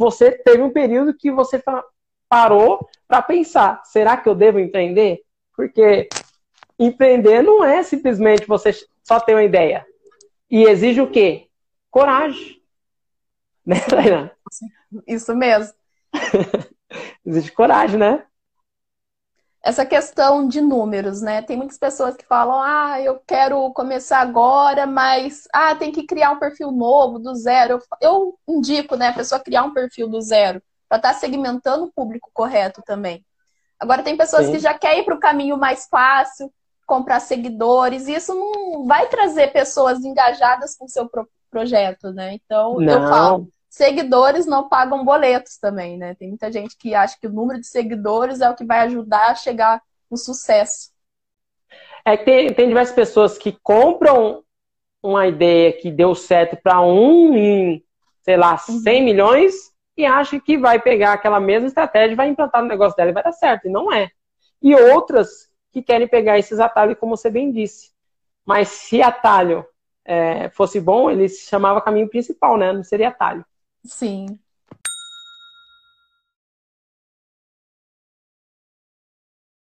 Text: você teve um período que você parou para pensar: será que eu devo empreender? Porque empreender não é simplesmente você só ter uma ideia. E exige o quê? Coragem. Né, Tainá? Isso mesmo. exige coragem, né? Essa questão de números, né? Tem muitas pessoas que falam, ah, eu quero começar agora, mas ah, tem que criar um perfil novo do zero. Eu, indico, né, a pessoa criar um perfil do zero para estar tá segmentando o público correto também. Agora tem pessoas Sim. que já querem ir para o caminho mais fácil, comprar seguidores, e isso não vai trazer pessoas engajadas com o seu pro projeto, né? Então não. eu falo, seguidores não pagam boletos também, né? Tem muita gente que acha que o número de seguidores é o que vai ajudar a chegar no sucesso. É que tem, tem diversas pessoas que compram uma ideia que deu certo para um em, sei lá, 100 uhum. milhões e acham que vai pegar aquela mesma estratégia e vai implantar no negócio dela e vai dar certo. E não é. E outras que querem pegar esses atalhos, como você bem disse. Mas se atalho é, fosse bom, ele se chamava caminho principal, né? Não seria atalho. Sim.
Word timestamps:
você 0.00 0.32
teve 0.32 0.62
um 0.62 0.70
período 0.70 1.12
que 1.12 1.30
você 1.30 1.62
parou 2.26 2.88
para 3.06 3.20
pensar: 3.20 3.82
será 3.84 4.16
que 4.16 4.26
eu 4.26 4.34
devo 4.34 4.58
empreender? 4.58 5.20
Porque 5.54 6.08
empreender 6.78 7.42
não 7.42 7.62
é 7.62 7.82
simplesmente 7.82 8.46
você 8.46 8.72
só 9.04 9.20
ter 9.20 9.34
uma 9.34 9.44
ideia. 9.44 9.84
E 10.50 10.62
exige 10.62 11.02
o 11.02 11.10
quê? 11.10 11.48
Coragem. 11.90 12.58
Né, 13.66 13.78
Tainá? 13.78 14.30
Isso 15.06 15.36
mesmo. 15.36 15.74
exige 17.26 17.52
coragem, 17.52 17.98
né? 17.98 18.24
Essa 19.62 19.84
questão 19.84 20.48
de 20.48 20.60
números, 20.60 21.20
né? 21.20 21.42
Tem 21.42 21.56
muitas 21.56 21.76
pessoas 21.76 22.16
que 22.16 22.24
falam, 22.24 22.60
ah, 22.62 23.00
eu 23.00 23.20
quero 23.26 23.70
começar 23.72 24.20
agora, 24.20 24.86
mas 24.86 25.46
ah, 25.52 25.74
tem 25.74 25.92
que 25.92 26.04
criar 26.06 26.30
um 26.30 26.38
perfil 26.38 26.72
novo 26.72 27.18
do 27.18 27.34
zero. 27.34 27.78
Eu, 28.00 28.38
indico, 28.48 28.96
né, 28.96 29.08
a 29.08 29.12
pessoa 29.12 29.40
criar 29.40 29.64
um 29.64 29.74
perfil 29.74 30.08
do 30.08 30.20
zero 30.20 30.62
para 30.88 30.96
estar 30.96 31.12
tá 31.12 31.14
segmentando 31.14 31.84
o 31.84 31.92
público 31.92 32.30
correto 32.32 32.82
também. 32.86 33.24
Agora 33.78 34.02
tem 34.02 34.16
pessoas 34.16 34.46
Sim. 34.46 34.52
que 34.52 34.58
já 34.58 34.74
querem 34.74 35.00
ir 35.00 35.04
para 35.04 35.14
o 35.14 35.20
caminho 35.20 35.56
mais 35.56 35.86
fácil, 35.88 36.52
comprar 36.86 37.20
seguidores, 37.20 38.08
e 38.08 38.14
isso 38.14 38.34
não 38.34 38.86
vai 38.86 39.08
trazer 39.08 39.52
pessoas 39.52 40.04
engajadas 40.04 40.76
com 40.76 40.86
o 40.86 40.88
seu 40.88 41.08
pro 41.08 41.28
projeto, 41.50 42.12
né? 42.12 42.34
Então 42.34 42.78
não. 42.80 42.92
eu 42.92 43.08
falo, 43.08 43.48
seguidores 43.70 44.46
não 44.46 44.68
pagam 44.68 45.04
boletos 45.04 45.56
também, 45.56 45.96
né? 45.96 46.14
Tem 46.16 46.28
muita 46.28 46.50
gente 46.50 46.76
que 46.76 46.94
acha 46.94 47.16
que 47.18 47.28
o 47.28 47.32
número 47.32 47.60
de 47.60 47.66
seguidores 47.68 48.40
é 48.40 48.50
o 48.50 48.54
que 48.54 48.64
vai 48.64 48.80
ajudar 48.80 49.30
a 49.30 49.34
chegar 49.34 49.80
no 50.10 50.16
sucesso. 50.16 50.90
É 52.04 52.16
que 52.16 52.24
tem, 52.24 52.52
tem 52.52 52.68
diversas 52.68 52.94
pessoas 52.94 53.38
que 53.38 53.56
compram 53.62 54.42
uma 55.02 55.26
ideia 55.28 55.72
que 55.72 55.90
deu 55.90 56.14
certo 56.14 56.60
para 56.60 56.80
um 56.80 57.34
em, 57.34 57.84
sei 58.22 58.36
lá, 58.36 58.58
100 58.58 58.74
uhum. 58.76 59.04
milhões 59.04 59.54
e 59.96 60.04
acham 60.04 60.40
que 60.40 60.58
vai 60.58 60.80
pegar 60.80 61.12
aquela 61.12 61.38
mesma 61.38 61.68
estratégia 61.68 62.12
e 62.12 62.16
vai 62.16 62.28
implantar 62.28 62.62
no 62.62 62.68
negócio 62.68 62.96
dela 62.96 63.10
e 63.10 63.14
vai 63.14 63.22
dar 63.22 63.32
certo. 63.32 63.66
E 63.66 63.70
não 63.70 63.92
é. 63.92 64.10
E 64.60 64.74
outras 64.74 65.48
que 65.72 65.82
querem 65.82 66.08
pegar 66.08 66.38
esses 66.38 66.58
atalhos, 66.58 66.98
como 66.98 67.16
você 67.16 67.30
bem 67.30 67.52
disse. 67.52 67.92
Mas 68.44 68.68
se 68.68 69.00
atalho 69.00 69.64
é, 70.04 70.48
fosse 70.50 70.80
bom, 70.80 71.10
ele 71.10 71.28
se 71.28 71.48
chamava 71.48 71.80
caminho 71.80 72.08
principal, 72.08 72.56
né? 72.56 72.72
Não 72.72 72.82
seria 72.82 73.08
atalho. 73.08 73.44
Sim. 73.86 74.40